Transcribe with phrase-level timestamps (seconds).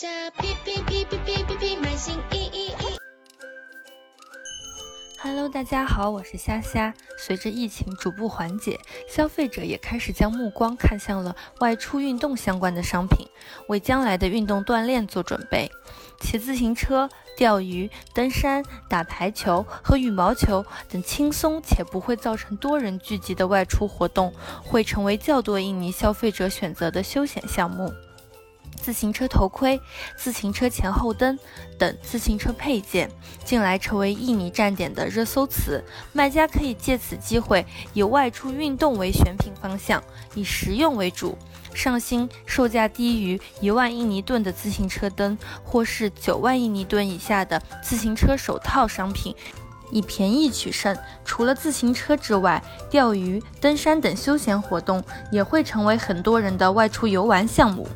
[0.00, 2.96] 下哔哔哔哔哔哔哔，满心意意意。
[5.22, 6.94] Hello，大家好，我是虾虾。
[7.18, 13.28] 随着疫情逐步缓解，消费者也开始将目光看向了外出运动相关的商品，
[13.68, 15.70] 为将来的运动锻炼做准备。
[16.18, 17.06] 骑自行车、
[17.36, 24.32] 钓鱼、登山、打排球和羽毛球等轻松且不会造成多人聚集的外出活动，
[24.64, 27.92] 会成为较多印尼消费者选择的休闲项目。
[28.80, 29.80] 自行车头盔、
[30.16, 31.38] 自行车前后灯
[31.78, 33.10] 等自行车配件，
[33.44, 35.84] 近来成为印尼站点的热搜词。
[36.12, 40.02] 卖家可以借此机会以外出运动为选品方向，
[40.34, 41.36] 以实用为主，
[41.74, 49.34] 上新售价低于一万印尼盾的自行车灯，或是九万印尼盾以下的自行车手套商品。
[49.90, 50.96] 以便宜取胜。
[51.24, 57.88] 除了自行车之外，钓鱼、登山等休闲活动也会成为很多人的外出游玩项目。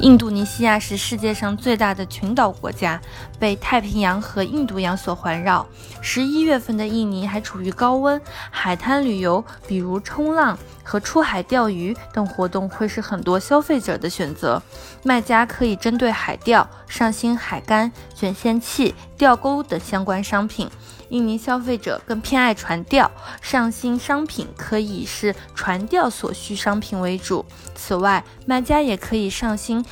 [0.00, 3.00] 印度尼西亚是世界上最大的群岛国家，
[3.38, 5.66] 被太平洋和印度洋所环绕。
[6.00, 14.60] 十一月份的印尼还处于高温，海滩旅游，比如冲浪和出海钓鱼等活动，会是很多消费者的选择。
[15.04, 20.68] 卖家可以针对海钓上新海竿、卷线器、钓钩等相关商品。
[21.12, 23.10] 印尼消费者更偏爱船钓，
[23.42, 27.44] 上新商品可以是船钓所需商品为主。
[27.74, 29.84] 此外，卖家也可以上新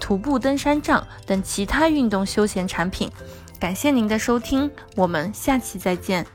[0.00, 3.08] 徒步登山杖等其他运动休闲产品。
[3.60, 6.26] 感谢您的收听，我们下期再见。